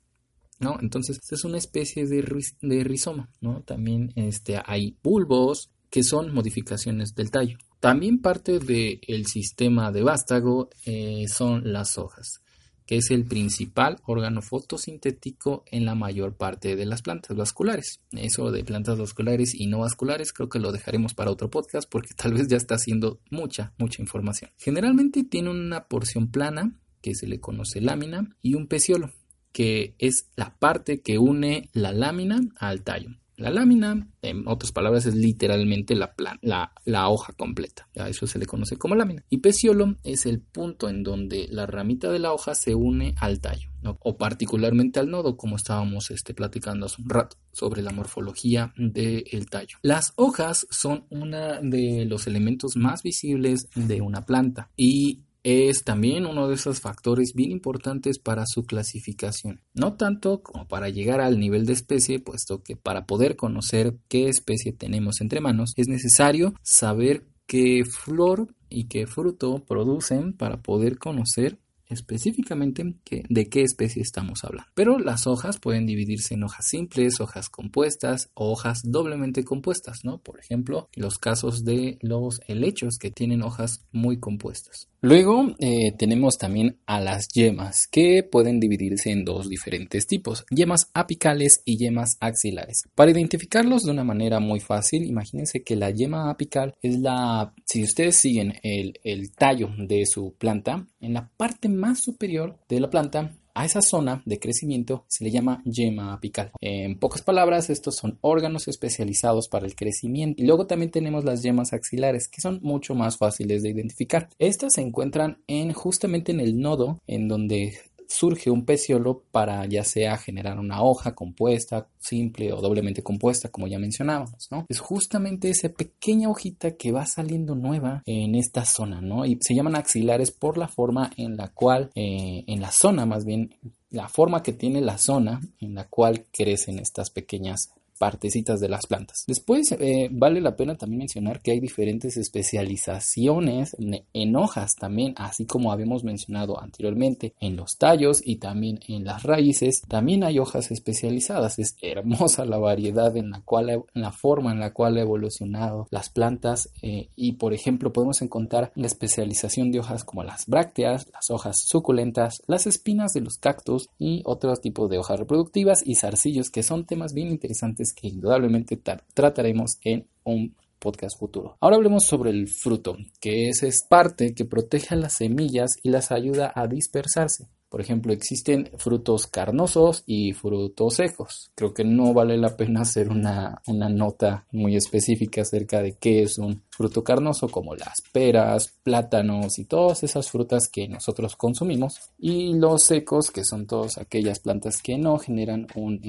¿no? 0.60 0.78
Entonces, 0.82 1.20
es 1.30 1.44
una 1.44 1.58
especie 1.58 2.06
de, 2.06 2.26
de 2.62 2.84
rizoma, 2.84 3.30
¿no? 3.40 3.62
También 3.62 4.12
este, 4.16 4.62
hay 4.66 4.98
bulbos 5.02 5.72
que 5.90 6.04
son 6.04 6.34
modificaciones 6.34 7.16
del 7.16 7.32
tallo. 7.32 7.58
También 7.80 8.20
parte 8.20 8.60
del 8.60 9.26
sistema 9.26 9.92
de 9.92 10.04
vástago 10.04 10.70
eh, 10.86 11.26
son 11.28 11.72
las 11.72 11.98
hojas 11.98 12.42
que 12.90 12.98
es 12.98 13.12
el 13.12 13.24
principal 13.26 13.98
órgano 14.08 14.42
fotosintético 14.42 15.64
en 15.70 15.86
la 15.86 15.94
mayor 15.94 16.34
parte 16.34 16.76
de 16.76 16.88
las 16.88 17.04
plantas 17.04 17.38
vasculares. 17.38 18.02
Eso 18.14 18.50
de 18.50 18.64
plantas 18.64 18.98
vasculares 18.98 19.54
y 19.54 19.68
no 19.68 19.78
vasculares 19.78 20.34
creo 20.34 20.50
que 20.50 20.58
lo 20.58 20.72
dejaremos 20.72 21.14
para 21.14 21.30
otro 21.30 21.52
podcast 21.52 21.88
porque 21.88 22.16
tal 22.16 22.34
vez 22.34 22.48
ya 22.48 22.58
está 22.58 22.74
haciendo 22.74 23.20
mucha, 23.30 23.74
mucha 23.78 24.02
información. 24.02 24.50
Generalmente 24.58 25.24
tiene 25.24 25.52
una 25.52 25.84
porción 25.88 26.32
plana 26.32 26.80
que 27.04 27.14
se 27.14 27.28
le 27.28 27.40
conoce 27.40 27.80
lámina 27.80 28.36
y 28.42 28.56
un 28.56 28.66
peciolo 28.66 29.12
que 29.52 29.94
es 30.00 30.28
la 30.36 30.56
parte 30.58 31.02
que 31.02 31.20
une 31.20 31.70
la 31.74 31.94
lámina 31.94 32.40
al 32.58 32.82
tallo. 32.82 33.12
La 33.40 33.52
lámina, 33.52 34.06
en 34.22 34.48
otras 34.48 34.74
palabras, 34.74 35.06
es 35.06 35.16
literalmente 35.16 35.96
la, 35.96 36.14
la, 36.42 37.10
hoja 37.10 37.32
completa. 37.34 37.88
A 37.98 38.10
eso 38.10 38.28
se 38.28 38.38
le 38.38 38.46
conoce 38.46 38.76
como 38.76 38.96
lámina. 38.96 39.24
Y 39.30 39.38
peciolo 39.38 39.96
es 40.04 40.26
el 40.26 40.42
punto 40.42 40.90
en 40.90 41.04
donde 41.04 41.48
la 41.50 41.66
ramita 41.66 42.12
de 42.12 42.20
la 42.20 42.34
hoja 42.34 42.54
se 42.54 42.76
une 42.76 43.16
al 43.18 43.40
tallo, 43.40 43.70
o 43.82 44.18
particularmente 44.18 45.00
al 45.00 45.10
nodo, 45.10 45.38
como 45.38 45.56
estábamos 45.56 46.12
este, 46.12 46.34
platicando 46.34 46.86
hace 46.86 47.02
un 47.02 47.10
rato 47.10 47.38
sobre 47.54 47.82
la 47.82 47.92
morfología 47.92 48.74
del 48.76 49.50
tallo. 49.50 49.78
Las 49.84 50.12
hojas 50.18 50.68
son 50.70 51.06
uno 51.10 51.62
de 51.62 52.06
los 52.06 52.28
elementos 52.28 52.76
más 52.76 53.04
visibles 53.04 53.70
de 53.74 54.02
una 54.02 54.26
planta 54.26 54.70
y 54.76 55.24
es 55.44 55.84
también 55.84 56.26
uno 56.26 56.48
de 56.48 56.56
esos 56.56 56.80
factores 56.80 57.34
bien 57.34 57.52
importantes 57.52 58.20
para 58.20 58.44
su 58.46 58.64
clasificación. 58.64 59.62
No 59.74 59.94
tanto 59.94 60.42
como 60.42 60.68
para 60.68 60.90
llegar 60.90 61.22
al 61.22 61.40
nivel 61.40 61.66
de 61.66 61.74
especie, 61.74 62.20
puesto 62.20 62.62
que 62.64 62.76
para 62.76 63.06
poder 63.06 63.36
conocer 63.36 63.98
qué 64.08 64.28
especie 64.28 64.74
tenemos 64.74 65.22
entre 65.22 65.42
manos 65.42 65.74
es 65.76 65.88
necesario 65.88 66.54
saber 66.64 67.26
qué 67.46 67.84
flor 67.84 68.48
y 68.70 68.88
qué 68.88 69.08
fruto 69.08 69.66
producen 69.66 70.34
para 70.34 70.62
poder 70.62 71.00
conocer 71.00 71.58
específicamente 71.90 72.96
de 73.30 73.50
qué 73.50 73.64
especie 73.64 74.02
estamos 74.02 74.44
hablando. 74.44 74.70
Pero 74.76 75.00
las 75.00 75.28
hojas 75.28 75.60
pueden 75.60 75.86
dividirse 75.86 76.36
en 76.36 76.44
hojas 76.44 76.68
simples, 76.68 77.20
hojas 77.20 77.50
compuestas 77.50 78.30
o 78.34 78.52
hojas 78.52 78.82
doblemente 78.84 79.44
compuestas, 79.44 80.00
¿no? 80.04 80.20
Por 80.20 80.40
ejemplo, 80.40 80.90
los 80.96 81.18
casos 81.18 81.64
de 81.66 81.98
los 82.02 82.42
helechos 82.48 82.98
que 83.00 83.12
tienen 83.12 83.42
hojas 83.42 83.86
muy 83.92 84.20
compuestas. 84.20 84.90
Luego 85.02 85.56
eh, 85.60 85.94
tenemos 85.98 86.38
también 86.38 86.78
a 86.86 87.00
las 87.00 87.30
yemas 87.30 87.88
que 87.88 88.22
pueden 88.22 88.60
dividirse 88.60 89.12
en 89.12 89.24
dos 89.24 89.48
diferentes 89.48 90.08
tipos, 90.08 90.46
yemas 90.50 90.90
apicales 90.94 91.62
y 91.64 91.78
yemas 91.78 92.18
axilares. 92.20 92.84
Para 92.96 93.12
identificarlos 93.12 93.84
de 93.84 93.92
una 93.92 94.04
manera 94.04 94.42
muy 94.42 94.60
fácil, 94.60 95.06
imagínense 95.06 95.64
que 95.64 95.78
la 95.78 95.90
yema 95.92 96.30
apical 96.30 96.76
es 96.82 97.00
la, 97.00 97.54
si 97.66 97.84
ustedes 97.84 98.18
siguen 98.18 98.56
el, 98.62 99.00
el 99.04 99.32
tallo 99.32 99.70
de 99.78 100.06
su 100.06 100.36
planta, 100.38 100.86
en 101.00 101.14
la 101.14 101.30
parte 101.38 101.70
más 101.80 102.00
superior 102.00 102.58
de 102.70 102.80
la 102.80 102.90
planta 102.90 103.34
a 103.60 103.66
esa 103.66 103.82
zona 103.82 104.22
de 104.26 104.40
crecimiento 104.40 105.04
se 105.08 105.24
le 105.24 105.32
llama 105.32 105.62
yema 105.66 106.14
apical. 106.14 106.52
En 106.62 106.98
pocas 106.98 107.22
palabras, 107.22 107.70
estos 107.70 107.98
son 107.98 108.18
órganos 108.22 108.70
especializados 108.70 109.50
para 109.50 109.66
el 109.66 109.76
crecimiento. 109.76 110.42
Y 110.42 110.46
luego 110.46 110.66
también 110.66 110.92
tenemos 110.92 111.26
las 111.26 111.44
yemas 111.44 111.74
axilares, 111.74 112.30
que 112.30 112.40
son 112.40 112.60
mucho 112.62 112.96
más 112.96 113.18
fáciles 113.18 113.62
de 113.62 113.70
identificar. 113.70 114.30
Estas 114.40 114.76
se 114.76 114.82
encuentran 114.82 115.40
en 115.48 115.74
justamente 115.74 116.32
en 116.32 116.40
el 116.40 116.60
nodo 116.60 117.00
en 117.06 117.28
donde 117.28 117.78
surge 118.10 118.50
un 118.50 118.66
peciolo 118.66 119.24
para 119.32 119.66
ya 119.68 119.84
sea 119.84 120.18
generar 120.18 120.60
una 120.60 120.82
hoja 120.82 121.14
compuesta, 121.14 121.88
simple 122.00 122.52
o 122.52 122.60
doblemente 122.60 123.04
compuesta, 123.04 123.50
como 123.50 123.68
ya 123.68 123.78
mencionábamos, 123.78 124.48
¿no? 124.52 124.66
Es 124.68 124.80
justamente 124.80 125.50
esa 125.50 125.70
pequeña 125.70 126.30
hojita 126.30 126.76
que 126.76 126.92
va 126.92 127.06
saliendo 127.06 127.56
nueva 127.56 128.02
en 128.06 128.36
esta 128.36 128.66
zona, 128.66 129.00
¿no? 129.00 129.26
Y 129.26 129.38
se 129.42 129.54
llaman 129.54 129.76
axilares 129.76 130.32
por 130.32 130.58
la 130.58 130.68
forma 130.68 131.12
en 131.18 131.38
la 131.38 131.50
cual, 131.50 131.92
eh, 131.96 132.44
en 132.48 132.62
la 132.62 132.72
zona 132.72 133.06
más 133.06 133.26
bien, 133.26 133.56
la 133.92 134.08
forma 134.08 134.44
que 134.44 134.54
tiene 134.54 134.82
la 134.82 134.98
zona 134.98 135.40
en 135.60 135.76
la 135.76 135.88
cual 135.88 136.26
crecen 136.32 136.80
estas 136.80 137.12
pequeñas 137.12 137.72
partecitas 138.00 138.60
de 138.60 138.70
las 138.70 138.88
plantas. 138.88 139.26
Después 139.28 139.72
eh, 139.74 140.10
vale 140.12 140.42
la 140.42 140.56
pena 140.56 140.76
también 140.76 141.00
mencionar 141.00 141.42
que 141.42 141.52
hay 141.52 141.60
diferentes 141.60 142.18
especializaciones 142.18 143.76
en 144.14 144.36
hojas 144.36 144.76
también, 144.76 145.14
así 145.18 145.46
como 145.46 145.72
habíamos 145.72 146.04
mencionado 146.04 146.60
anteriormente 146.60 147.34
en 147.40 147.56
los 147.56 147.78
tallos 147.78 148.22
y 148.26 148.38
también 148.38 148.80
en 148.88 149.06
las 149.06 149.24
raíces. 149.24 149.82
También 149.88 150.24
hay 150.24 150.40
hojas 150.40 150.72
especializadas. 150.72 151.60
Es 151.60 151.76
hermosa 151.82 152.46
la 152.46 152.58
variedad 152.58 153.16
en 153.16 153.32
la 153.32 153.42
cual, 153.42 153.70
en 153.70 153.84
la 153.94 154.12
forma 154.12 154.52
en 154.52 154.60
la 154.60 154.74
cual 154.74 154.98
ha 154.98 155.02
evolucionado 155.02 155.88
las 155.92 156.10
plantas 156.10 156.70
eh, 156.82 157.10
y 157.16 157.34
por 157.34 157.54
ejemplo 157.54 157.92
podemos 157.92 158.22
encontrar 158.22 158.72
la 158.76 158.88
especialización 158.88 159.72
de 159.72 159.80
hojas 159.80 160.04
como 160.04 160.24
las 160.24 160.48
brácteas, 160.48 161.08
las 161.14 161.30
hojas 161.30 161.60
suculentas, 161.66 162.42
las 162.48 162.66
espinas 162.66 163.14
de 163.14 163.22
los 163.22 163.38
cactus 163.38 163.90
y 163.98 164.22
otros 164.26 164.62
tipos 164.62 164.90
de 164.90 164.98
hojas 164.98 165.20
reproductivas 165.20 165.86
y 165.86 165.96
zarcillos 165.96 166.50
que 166.50 166.64
son 166.64 166.86
temas 166.86 167.14
bien 167.14 167.30
interesantes 167.30 167.89
que 167.94 168.08
indudablemente 168.08 168.80
trataremos 169.14 169.78
en 169.84 170.08
un 170.24 170.56
podcast 170.80 171.20
futuro. 171.20 171.58
Ahora 171.60 171.76
hablemos 171.76 172.06
sobre 172.06 172.32
el 172.32 172.48
fruto, 172.48 172.98
que 173.20 173.50
es, 173.50 173.64
es 173.64 173.84
parte 173.88 174.34
que 174.34 174.46
protege 174.46 174.96
a 174.96 174.98
las 174.98 175.18
semillas 175.18 175.78
y 175.84 175.90
las 175.90 176.12
ayuda 176.12 176.52
a 176.56 176.68
dispersarse. 176.68 177.48
Por 177.70 177.82
ejemplo, 177.82 178.12
existen 178.14 178.72
frutos 178.78 179.28
carnosos 179.28 180.04
y 180.08 180.34
frutos 180.34 180.96
secos. 180.96 181.52
Creo 181.54 181.72
que 181.72 181.84
no 181.84 182.14
vale 182.14 182.36
la 182.36 182.58
pena 182.58 182.82
hacer 182.82 183.10
una, 183.10 183.62
una 183.68 183.90
nota 183.90 184.48
muy 184.52 184.76
específica 184.76 185.42
acerca 185.42 185.82
de 185.84 185.96
qué 186.00 186.24
es 186.24 186.40
un 186.40 186.64
fruto 186.80 187.04
carnoso 187.04 187.50
como 187.50 187.76
las 187.76 188.02
peras, 188.14 188.72
plátanos 188.84 189.60
y 189.60 189.66
todas 189.66 190.02
esas 190.04 190.32
frutas 190.32 190.70
que 190.70 190.88
nosotros 190.88 191.36
consumimos 191.36 192.00
y 192.18 192.54
los 192.54 192.84
secos 192.84 193.32
que 193.32 193.44
son 193.44 193.68
todas 193.68 193.98
aquellas 193.98 194.40
plantas 194.40 194.82
que 194.82 194.98
no 194.98 195.20
generan 195.20 195.68
un, 195.76 196.00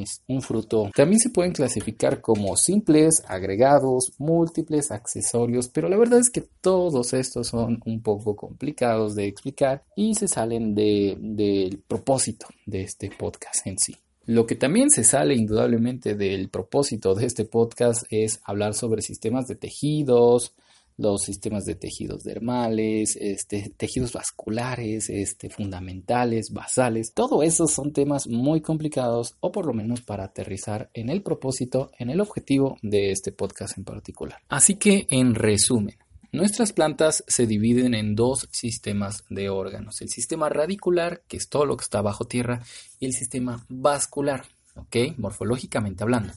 fruto. 0.41 0.89
También 0.95 1.19
se 1.19 1.31
pueden 1.31 1.51
clasificar 1.51 2.21
como 2.21 2.57
simples, 2.57 3.25
agregados, 3.27 4.13
múltiples, 4.19 4.93
accesorios, 4.93 5.67
pero 5.67 5.89
la 5.89 5.97
verdad 5.97 6.21
es 6.21 6.31
que 6.31 6.45
todos 6.61 7.15
estos 7.15 7.49
son 7.49 7.81
un 7.85 8.01
poco 8.01 8.37
complicados 8.37 9.17
de 9.17 9.27
explicar 9.27 9.83
y 9.97 10.15
se 10.15 10.29
salen 10.29 10.77
del 10.77 11.83
propósito 11.89 12.47
de 12.65 12.83
este 12.83 13.11
podcast 13.11 13.67
en 13.67 13.77
sí. 13.77 13.97
Lo 14.31 14.47
que 14.47 14.55
también 14.55 14.91
se 14.91 15.03
sale 15.03 15.35
indudablemente 15.35 16.15
del 16.15 16.51
propósito 16.51 17.17
de 17.17 17.27
este 17.27 17.45
podcast 17.45 18.05
es 18.11 18.41
hablar 18.45 18.75
sobre 18.75 19.03
sistemas 19.03 19.49
de 19.49 19.57
tejidos, 19.57 20.55
los 20.97 21.23
sistemas 21.23 21.65
de 21.65 21.75
tejidos 21.75 22.23
dermales, 22.23 23.17
este, 23.21 23.73
tejidos 23.77 24.13
vasculares, 24.13 25.11
este, 25.11 25.51
fundamentales, 25.51 26.53
basales. 26.53 27.13
Todo 27.13 27.43
eso 27.43 27.67
son 27.67 27.93
temas 27.93 28.29
muy 28.29 28.61
complicados 28.61 29.35
o 29.41 29.51
por 29.51 29.67
lo 29.67 29.73
menos 29.73 30.01
para 30.01 30.27
aterrizar 30.27 30.91
en 30.95 31.09
el 31.09 31.23
propósito, 31.23 31.91
en 31.99 32.11
el 32.11 32.21
objetivo 32.21 32.77
de 32.83 33.11
este 33.11 33.33
podcast 33.33 33.79
en 33.79 33.85
particular. 33.85 34.39
Así 34.49 34.77
que 34.77 35.09
en 35.11 35.35
resumen, 35.35 35.97
Nuestras 36.33 36.73
plantas 36.73 37.25
se 37.27 37.47
dividen 37.49 37.93
en 37.95 38.15
dos 38.15 38.49
sistemas 38.53 39.25
de 39.31 39.49
órganos, 39.49 40.01
el 40.01 40.11
sistema 40.11 40.49
radicular, 40.49 41.23
que 41.27 41.37
es 41.37 41.49
todo 41.49 41.67
lo 41.67 41.77
que 41.77 41.83
está 41.83 42.03
bajo 42.03 42.25
tierra, 42.25 42.63
y 43.01 43.07
el 43.07 43.13
sistema 43.13 43.67
vascular, 43.69 44.45
¿ok? 44.77 44.97
Morfológicamente 45.17 46.05
hablando. 46.05 46.33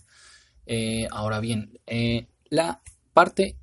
Eh, 0.65 1.07
ahora 1.11 1.39
bien, 1.39 1.79
eh, 1.85 2.25
la 2.49 2.81
parte 3.13 3.55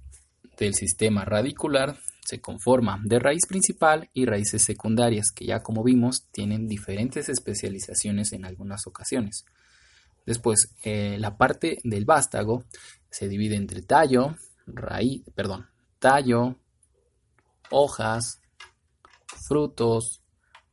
del 0.57 0.75
sistema 0.75 1.25
radicular 1.25 1.99
se 2.25 2.41
conforma 2.41 3.01
de 3.05 3.19
raíz 3.19 3.47
principal 3.49 4.09
y 4.15 4.25
raíces 4.25 4.63
secundarias, 4.63 5.33
que 5.35 5.47
ya 5.47 5.65
como 5.65 5.83
vimos 5.83 6.27
tienen 6.31 6.69
diferentes 6.69 7.29
especializaciones 7.29 8.33
en 8.33 8.45
algunas 8.45 8.87
ocasiones. 8.87 9.47
Después, 10.27 10.77
eh, 10.85 11.17
la 11.19 11.37
parte 11.37 11.79
del 11.83 12.05
vástago 12.05 12.65
se 13.11 13.29
divide 13.29 13.57
entre 13.57 13.83
tallo, 13.83 14.37
raíz, 14.69 15.23
perdón, 15.35 15.70
tallo, 16.01 16.57
hojas, 17.71 18.41
frutos, 19.47 20.23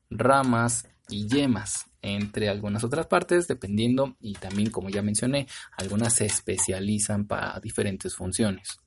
ramas 0.10 0.88
y 1.10 1.28
yemas, 1.28 1.86
entre 2.02 2.50
algunas 2.50 2.84
otras 2.84 3.06
partes, 3.06 3.48
dependiendo 3.48 4.16
y 4.20 4.34
también, 4.34 4.72
como 4.72 4.90
ya 4.90 5.04
mencioné, 5.04 5.48
algunas 5.78 6.14
se 6.14 6.26
especializan 6.26 7.28
para 7.28 7.60
diferentes 7.60 8.16
funciones. 8.16 8.80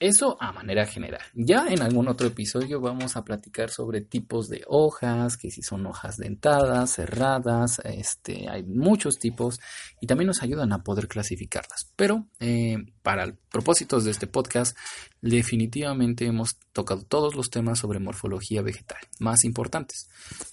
Eso 0.00 0.36
a 0.40 0.52
manera 0.52 0.86
general. 0.86 1.20
Ya 1.34 1.68
en 1.68 1.82
algún 1.82 2.08
otro 2.08 2.26
episodio 2.26 2.80
vamos 2.80 3.16
a 3.16 3.24
platicar 3.24 3.70
sobre 3.70 4.00
tipos 4.00 4.48
de 4.48 4.64
hojas, 4.66 5.36
que 5.36 5.52
si 5.52 5.62
son 5.62 5.86
hojas 5.86 6.16
dentadas, 6.16 6.94
cerradas, 6.94 7.80
este, 7.84 8.48
hay 8.48 8.64
muchos 8.64 9.20
tipos 9.20 9.60
y 10.00 10.08
también 10.08 10.26
nos 10.26 10.42
ayudan 10.42 10.72
a 10.72 10.82
poder 10.82 11.06
clasificarlas. 11.06 11.92
Pero 11.94 12.26
eh, 12.40 12.76
para 13.02 13.34
propósitos 13.50 14.04
de 14.04 14.12
este 14.12 14.26
podcast, 14.26 14.76
definitivamente 15.20 16.26
hemos 16.26 16.56
tocado 16.72 17.02
todos 17.02 17.34
los 17.34 17.50
temas 17.50 17.78
sobre 17.78 17.98
morfología 17.98 18.62
vegetal 18.62 18.98
más 19.18 19.44
importantes. 19.44 20.08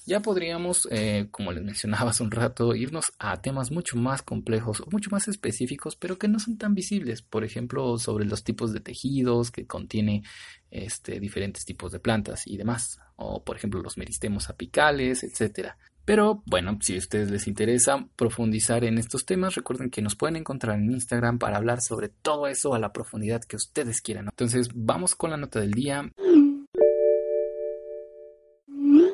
Ya 0.06 0.20
podríamos, 0.20 0.88
eh, 0.92 1.28
como 1.32 1.52
les 1.52 1.64
mencionaba 1.64 2.12
hace 2.12 2.24
un 2.24 2.32
rato, 2.32 2.76
irnos 2.76 3.06
a 3.20 3.42
temas 3.42 3.72
mucho 3.72 3.98
más 3.98 4.22
complejos 4.22 4.82
o 4.82 4.88
mucho 4.92 5.10
más 5.12 5.28
específicos, 5.28 5.96
pero 5.96 6.18
que 6.18 6.28
no 6.28 6.40
son 6.40 6.58
tan 6.58 6.74
visibles. 6.74 7.22
Por 7.22 7.44
ejemplo, 7.44 7.98
sobre 7.98 8.26
los 8.26 8.44
tipos 8.44 8.74
de 8.74 8.80
tejidos 8.80 9.52
que 9.52 9.66
contiene 9.66 10.24
este, 10.72 11.20
diferentes 11.20 11.66
tipos 11.66 11.92
de 11.92 12.00
plantas 12.00 12.46
y 12.46 12.58
demás. 12.58 13.00
O, 13.16 13.44
por 13.44 13.58
ejemplo, 13.58 13.82
los 13.82 13.98
meristemos 13.98 14.50
apicales, 14.50 15.24
etcétera. 15.24 15.78
Pero 16.10 16.42
bueno, 16.48 16.76
si 16.82 16.96
a 16.96 16.98
ustedes 16.98 17.30
les 17.30 17.48
interesa 17.48 18.04
profundizar 18.16 18.84
en 18.84 18.98
estos 18.98 19.28
temas, 19.28 19.54
recuerden 19.54 19.92
que 19.92 20.02
nos 20.02 20.16
pueden 20.16 20.38
encontrar 20.38 20.80
en 20.80 20.92
Instagram 20.92 21.38
para 21.38 21.58
hablar 21.58 21.82
sobre 21.82 22.10
todo 22.10 22.48
eso 22.48 22.74
a 22.74 22.80
la 22.80 22.92
profundidad 22.92 23.44
que 23.44 23.58
ustedes 23.58 24.02
quieran. 24.02 24.26
Entonces, 24.26 24.70
vamos 24.74 25.14
con 25.14 25.30
la 25.30 25.38
nota 25.38 25.60
del 25.60 25.70
día. 25.70 26.12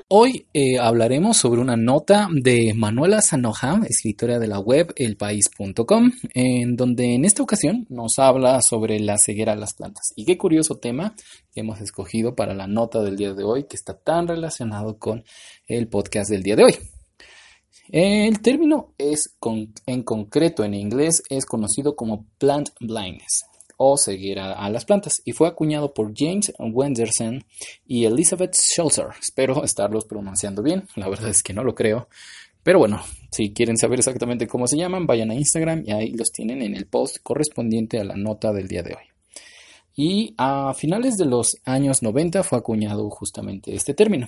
Hoy 0.07 0.45
eh, 0.53 0.77
hablaremos 0.77 1.35
sobre 1.35 1.62
una 1.62 1.75
nota 1.75 2.27
de 2.31 2.75
Manuela 2.75 3.24
Sanoja, 3.24 3.81
escritora 3.89 4.38
de 4.38 4.45
la 4.45 4.59
web 4.59 4.93
elpaís.com, 4.95 6.12
en 6.35 6.75
donde 6.75 7.15
en 7.15 7.25
esta 7.25 7.41
ocasión 7.41 7.88
nos 7.89 8.19
habla 8.19 8.62
sobre 8.62 9.00
la 9.00 9.17
ceguera 9.17 9.55
de 9.55 9.62
las 9.62 9.74
plantas. 9.74 10.13
Y 10.15 10.25
qué 10.25 10.38
curioso 10.38 10.75
tema 10.75 11.15
que 11.51 11.62
hemos 11.62 11.81
escogido 11.81 12.35
para 12.35 12.53
la 12.53 12.67
nota 12.67 13.01
del 13.01 13.17
día 13.17 13.33
de 13.33 13.43
hoy, 13.43 13.63
que 13.63 13.75
está 13.75 13.97
tan 13.97 14.27
relacionado 14.27 15.00
con 15.00 15.24
el 15.65 15.88
podcast 15.88 16.29
del 16.29 16.43
día 16.43 16.55
de 16.55 16.65
hoy. 16.65 16.75
El 17.89 18.41
término 18.41 18.93
es 19.00 19.35
en 19.88 20.03
concreto 20.03 20.63
en 20.63 20.75
inglés 20.75 21.24
es 21.31 21.47
conocido 21.47 21.95
como 21.95 22.27
plant 22.38 22.69
blindness 22.79 23.45
o 23.77 23.98
ceguera 23.98 24.53
a 24.53 24.70
las 24.70 24.86
plantas 24.86 25.22
y 25.25 25.34
fue 25.34 25.48
acuñado 25.48 25.94
por 25.94 26.13
James 26.15 26.53
Wenderson 26.60 27.44
y 27.86 28.05
Elizabeth 28.05 28.55
Schulzer. 28.55 29.08
Espero 29.20 29.63
estarlos 29.65 30.05
pronunciando 30.05 30.62
bien, 30.62 30.88
la 30.96 31.10
verdad 31.10 31.29
es 31.29 31.44
que 31.44 31.53
no 31.53 31.63
lo 31.63 31.75
creo. 31.75 32.08
Pero 32.63 32.79
bueno, 32.79 33.01
si 33.32 33.53
quieren 33.53 33.77
saber 33.77 34.00
exactamente 34.00 34.48
cómo 34.48 34.65
se 34.67 34.77
llaman, 34.77 35.05
vayan 35.05 35.29
a 35.29 35.36
Instagram 35.36 35.84
y 35.86 35.91
ahí 35.91 36.12
los 36.13 36.32
tienen 36.32 36.63
en 36.63 36.75
el 36.75 36.88
post 36.88 37.17
correspondiente 37.22 38.00
a 38.00 38.03
la 38.03 38.15
nota 38.15 38.51
del 38.51 38.67
día 38.67 38.82
de 38.82 38.96
hoy. 38.96 39.03
Y 39.96 40.34
a 40.38 40.74
finales 40.74 41.15
de 41.17 41.25
los 41.25 41.58
años 41.63 42.01
90 42.01 42.44
fue 42.44 42.58
acuñado 42.58 43.10
justamente 43.10 43.75
este 43.75 43.94
término. 43.94 44.27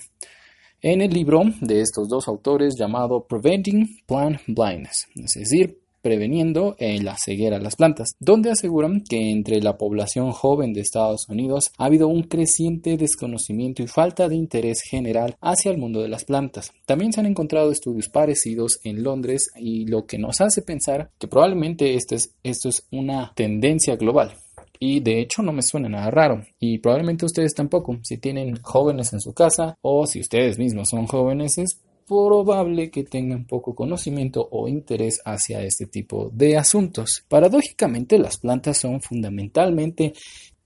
en 0.80 1.02
el 1.02 1.12
libro 1.12 1.42
de 1.62 1.82
estos 1.82 2.08
dos 2.08 2.28
autores 2.28 2.76
llamado 2.78 3.26
Preventing 3.26 4.04
Plant 4.06 4.42
Blindness, 4.46 5.08
es 5.16 5.34
decir, 5.34 5.80
preveniendo 6.02 6.76
eh, 6.80 7.02
la 7.02 7.18
ceguera 7.18 7.58
de 7.58 7.64
las 7.64 7.76
plantas, 7.76 8.16
donde 8.20 8.52
aseguran 8.52 9.02
que 9.02 9.32
entre 9.32 9.62
la 9.62 9.78
población 9.78 10.32
joven 10.32 10.74
de 10.74 10.82
Estados 10.82 11.28
Unidos 11.30 11.72
ha 11.78 11.86
habido 11.86 12.08
un 12.08 12.24
creciente 12.24 12.98
desconocimiento 12.98 13.84
y 13.84 13.88
falta 13.88 14.28
de 14.28 14.36
interés 14.36 14.82
general 14.82 15.36
hacia 15.42 15.72
el 15.72 15.78
mundo 15.78 16.02
de 16.02 16.10
las 16.10 16.26
plantas. 16.26 16.72
También 16.86 17.14
se 17.14 17.20
han 17.20 17.26
encontrado 17.26 17.72
estudios 17.72 18.10
parecidos 18.10 18.80
en 18.84 19.04
Londres 19.04 19.50
y 19.56 19.86
lo 19.86 20.06
que 20.06 20.18
nos 20.18 20.42
hace 20.42 20.62
pensar 20.62 21.12
que 21.18 21.28
probablemente 21.28 21.96
esto 21.96 22.16
es, 22.16 22.36
esto 22.44 22.70
es 22.70 22.86
una 22.92 23.32
tendencia 23.36 23.96
global. 23.96 24.34
Y 24.80 25.00
de 25.00 25.22
hecho 25.22 25.42
no 25.42 25.52
me 25.52 25.62
suena 25.62 25.90
nada 25.90 26.12
raro. 26.12 26.44
Y 26.60 26.80
probablemente 26.80 27.26
ustedes 27.26 27.54
tampoco. 27.54 27.98
Si 28.04 28.18
tienen 28.18 28.62
jóvenes 28.62 29.14
en 29.14 29.22
su 29.22 29.34
casa 29.34 29.78
o 29.82 30.06
si 30.06 30.20
ustedes 30.20 30.60
mismos 30.60 30.90
son 30.90 31.08
jóvenes, 31.08 31.58
es 31.58 31.82
probable 32.08 32.90
que 32.90 33.04
tengan 33.04 33.46
poco 33.46 33.76
conocimiento 33.76 34.48
o 34.52 34.68
interés 34.68 35.22
hacia 35.26 35.62
este 35.62 35.86
tipo 35.86 36.30
de 36.34 36.58
asuntos. 36.58 37.24
Paradójicamente, 37.28 38.18
las 38.18 38.38
plantas 38.38 38.78
son 38.78 39.02
fundamentalmente 39.02 40.14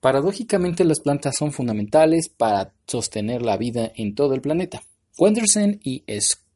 Paradójicamente 0.01 0.83
las 0.83 0.99
plantas 0.99 1.35
son 1.37 1.51
fundamentales 1.51 2.27
para 2.27 2.73
sostener 2.87 3.43
la 3.43 3.55
vida 3.55 3.91
en 3.95 4.15
todo 4.15 4.33
el 4.33 4.41
planeta. 4.41 4.81
Wenderson 5.19 5.79
y 5.83 6.03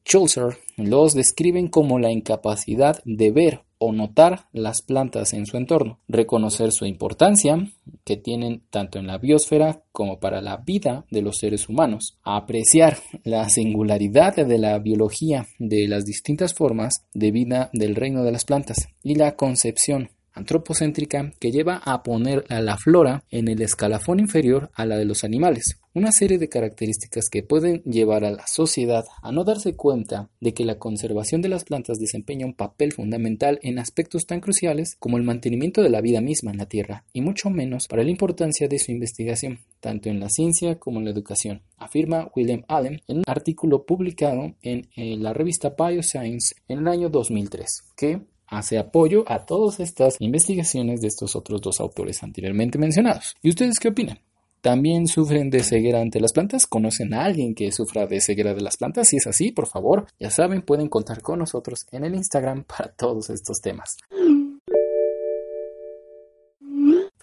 Schulzer 0.03 0.57
los 0.77 1.13
describen 1.13 1.67
como 1.67 1.99
la 1.99 2.11
incapacidad 2.11 2.99
de 3.05 3.31
ver 3.31 3.64
o 3.77 3.91
notar 3.91 4.47
las 4.53 4.81
plantas 4.81 5.33
en 5.33 5.45
su 5.45 5.57
entorno, 5.57 5.99
reconocer 6.07 6.71
su 6.71 6.85
importancia 6.85 7.57
que 8.03 8.17
tienen 8.17 8.63
tanto 8.69 8.99
en 8.99 9.07
la 9.07 9.17
biosfera 9.17 9.83
como 9.91 10.19
para 10.19 10.41
la 10.41 10.57
vida 10.57 11.05
de 11.11 11.21
los 11.21 11.37
seres 11.37 11.69
humanos, 11.69 12.17
apreciar 12.23 12.97
la 13.23 13.47
singularidad 13.49 14.35
de 14.35 14.57
la 14.57 14.77
biología 14.79 15.45
de 15.59 15.87
las 15.87 16.05
distintas 16.05 16.53
formas 16.53 17.05
de 17.13 17.31
vida 17.31 17.69
del 17.73 17.95
reino 17.95 18.23
de 18.23 18.31
las 18.31 18.45
plantas 18.45 18.87
y 19.03 19.15
la 19.15 19.35
concepción 19.35 20.09
antropocéntrica 20.35 21.33
que 21.39 21.51
lleva 21.51 21.77
a 21.77 22.03
poner 22.03 22.45
a 22.49 22.61
la 22.61 22.77
flora 22.77 23.23
en 23.31 23.47
el 23.47 23.61
escalafón 23.61 24.19
inferior 24.19 24.69
a 24.75 24.85
la 24.85 24.97
de 24.97 25.05
los 25.05 25.23
animales. 25.23 25.79
Una 25.93 26.11
serie 26.11 26.37
de 26.37 26.49
características 26.49 27.29
que 27.29 27.41
pueden 27.41 27.81
llevar 27.83 28.25
a 28.25 28.31
la 28.31 28.45
sociedad 28.47 29.05
a 29.21 29.31
no 29.31 29.45
darse 29.45 29.77
cuenta 29.77 30.29
de 30.41 30.53
que 30.53 30.65
la 30.65 30.77
conservación 30.77 31.41
de 31.41 31.47
las 31.47 31.63
plantas 31.63 31.99
desempeña 31.99 32.45
un 32.45 32.53
papel 32.53 32.91
fundamental 32.91 33.59
en 33.61 33.79
aspectos 33.79 34.25
tan 34.25 34.41
cruciales 34.41 34.97
como 34.99 35.15
el 35.15 35.23
mantenimiento 35.23 35.81
de 35.81 35.89
la 35.89 36.01
vida 36.01 36.19
misma 36.19 36.51
en 36.51 36.57
la 36.57 36.65
Tierra, 36.65 37.05
y 37.13 37.21
mucho 37.21 37.49
menos 37.49 37.87
para 37.87 38.03
la 38.03 38.09
importancia 38.09 38.67
de 38.67 38.77
su 38.77 38.91
investigación, 38.91 39.59
tanto 39.79 40.09
en 40.09 40.19
la 40.19 40.27
ciencia 40.27 40.75
como 40.75 40.99
en 40.99 41.05
la 41.05 41.11
educación, 41.11 41.61
afirma 41.77 42.29
William 42.35 42.65
Allen 42.67 43.01
en 43.07 43.19
un 43.19 43.23
artículo 43.25 43.85
publicado 43.85 44.53
en, 44.61 44.89
en 44.97 45.23
la 45.23 45.31
revista 45.31 45.75
Bioscience 45.79 46.55
en 46.67 46.79
el 46.79 46.87
año 46.89 47.07
2003, 47.07 47.83
que 47.95 48.19
hace 48.47 48.77
apoyo 48.77 49.23
a 49.27 49.45
todas 49.45 49.79
estas 49.79 50.15
investigaciones 50.19 51.01
de 51.01 51.07
estos 51.07 51.35
otros 51.35 51.61
dos 51.61 51.79
autores 51.79 52.23
anteriormente 52.23 52.77
mencionados. 52.77 53.35
¿Y 53.41 53.49
ustedes 53.49 53.79
qué 53.79 53.89
opinan? 53.89 54.19
¿También 54.65 55.05
sufren 55.07 55.51
de 55.51 55.61
ceguera 55.61 56.01
ante 56.01 56.19
las 56.19 56.33
plantas? 56.33 56.65
¿Conocen 56.65 57.13
a 57.13 57.23
alguien 57.23 57.53
que 57.53 57.71
sufra 57.71 58.07
de 58.07 58.19
ceguera 58.19 58.55
de 58.55 58.61
las 58.61 58.77
plantas? 58.77 59.09
Si 59.09 59.17
es 59.17 59.27
así, 59.27 59.51
por 59.51 59.67
favor, 59.67 60.07
ya 60.19 60.31
saben, 60.31 60.63
pueden 60.63 60.89
contar 60.89 61.21
con 61.21 61.37
nosotros 61.37 61.85
en 61.91 62.03
el 62.03 62.15
Instagram 62.15 62.63
para 62.63 62.91
todos 62.91 63.29
estos 63.29 63.61
temas. 63.61 63.95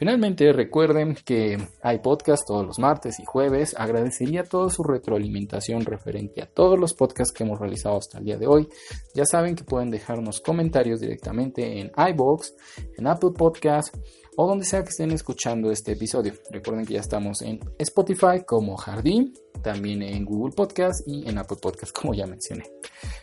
Finalmente, 0.03 0.53
recuerden 0.53 1.15
que 1.15 1.57
hay 1.81 2.01
podcast 2.01 2.45
todos 2.45 2.67
los 2.67 2.81
martes 2.81 3.21
y 3.21 3.25
jueves. 3.25 3.77
Agradecería 3.79 4.43
toda 4.43 4.69
su 4.69 4.83
retroalimentación 4.83 5.85
referente 5.85 6.43
a 6.43 6.47
todos 6.47 6.77
los 6.77 6.93
podcasts 6.93 7.33
que 7.33 7.45
hemos 7.45 7.61
realizado 7.61 7.99
hasta 7.99 8.19
el 8.19 8.25
día 8.25 8.37
de 8.37 8.49
hoy. 8.49 8.69
Ya 9.15 9.25
saben 9.25 9.55
que 9.55 9.63
pueden 9.63 9.93
dejarnos 9.93 10.41
comentarios 10.41 10.99
directamente 10.99 11.79
en 11.79 11.93
iBox, 11.97 12.53
en 12.99 13.07
Apple 13.07 13.31
Podcast 13.39 13.95
o 14.37 14.47
donde 14.47 14.65
sea 14.65 14.83
que 14.83 14.91
estén 14.91 15.11
escuchando 15.11 15.71
este 15.71 15.93
episodio. 15.93 16.33
Recuerden 16.51 16.87
que 16.87 16.95
ya 16.95 17.01
estamos 17.01 17.43
en 17.43 17.61
Spotify 17.79 18.45
como 18.47 18.77
Jardín, 18.77 19.35
también 19.63 20.03
en 20.03 20.25
Google 20.25 20.55
Podcast 20.55 21.07
y 21.07 21.29
en 21.29 21.39
Apple 21.39 21.59
Podcast 21.61 21.93
como 21.97 22.15
ya 22.15 22.27
mencioné. 22.27 22.65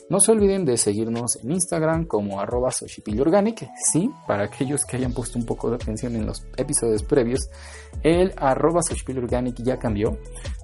No 0.09 0.19
se 0.19 0.31
olviden 0.31 0.65
de 0.65 0.77
seguirnos 0.77 1.37
en 1.43 1.51
Instagram 1.51 2.05
como 2.05 2.39
arroba 2.39 2.69
Organic. 3.19 3.69
Sí, 3.91 4.09
para 4.27 4.45
aquellos 4.45 4.85
que 4.85 4.97
hayan 4.97 5.13
puesto 5.13 5.37
un 5.37 5.45
poco 5.45 5.69
de 5.69 5.75
atención 5.75 6.15
en 6.15 6.25
los 6.25 6.45
episodios 6.57 7.03
previos, 7.03 7.49
el 8.03 8.33
arroba 8.37 8.81
Organic 9.17 9.61
ya 9.63 9.77
cambió. 9.77 10.17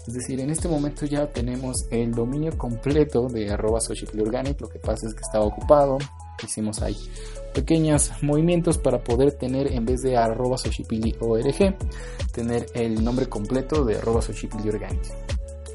Es 0.08 0.14
decir, 0.14 0.40
en 0.40 0.50
este 0.50 0.68
momento 0.68 1.06
ya 1.06 1.32
tenemos 1.32 1.88
el 1.92 2.12
dominio 2.12 2.58
completo 2.58 3.28
de 3.28 3.52
arroba. 3.52 3.80
Lo 4.60 4.70
que 4.70 4.80
pasa 4.80 5.08
es 5.08 5.14
que 5.14 5.22
estaba 5.22 5.46
ocupado. 5.46 5.98
Hicimos 6.44 6.82
ahí 6.82 6.98
pequeños 7.54 8.12
movimientos 8.22 8.78
para 8.78 9.02
poder 9.04 9.32
tener 9.32 9.72
en 9.72 9.86
vez 9.86 10.02
de 10.02 10.18
arroba 10.18 10.58
org 11.20 11.78
tener 12.34 12.66
el 12.74 13.04
nombre 13.04 13.28
completo 13.28 13.86
de 13.86 13.98
arroba 13.98 14.20
Organic. 14.20 15.02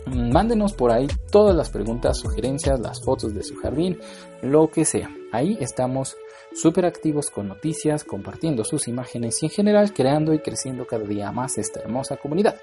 Mándenos 0.07 0.75
por 0.75 0.93
ahí 0.93 1.07
todas 1.31 1.57
las 1.57 1.71
preguntas, 1.71 2.19
sugerencias, 2.19 2.81
las 2.81 3.03
fotos 3.03 3.35
de 3.35 3.43
su 3.43 3.57
jardín, 3.57 3.99
lo 4.43 4.71
que 4.71 4.85
sea. 4.85 5.11
Ahí 5.33 5.57
estamos 5.61 6.17
súper 6.53 6.85
activos 6.85 7.31
con 7.31 7.49
noticias, 7.49 8.05
compartiendo 8.05 8.65
sus 8.65 8.89
imágenes 8.89 9.43
y 9.43 9.47
en 9.47 9.53
general 9.53 9.93
creando 9.93 10.35
y 10.35 10.41
creciendo 10.41 10.87
cada 10.87 11.05
día 11.05 11.31
más 11.33 11.59
esta 11.59 11.81
hermosa 11.81 12.17
comunidad. 12.17 12.57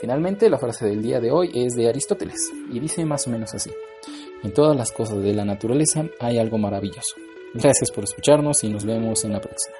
Finalmente, 0.00 0.50
la 0.50 0.58
frase 0.58 0.86
del 0.86 1.02
día 1.02 1.20
de 1.20 1.30
hoy 1.30 1.50
es 1.54 1.74
de 1.74 1.88
Aristóteles 1.88 2.50
y 2.72 2.80
dice 2.80 3.04
más 3.04 3.26
o 3.28 3.30
menos 3.30 3.54
así. 3.54 3.70
En 4.42 4.52
todas 4.52 4.76
las 4.76 4.90
cosas 4.92 5.22
de 5.22 5.32
la 5.32 5.44
naturaleza 5.44 6.04
hay 6.20 6.38
algo 6.38 6.58
maravilloso. 6.58 7.16
Gracias 7.54 7.90
por 7.90 8.04
escucharnos 8.04 8.64
y 8.64 8.70
nos 8.70 8.84
vemos 8.84 9.24
en 9.24 9.32
la 9.32 9.40
próxima. 9.40 9.76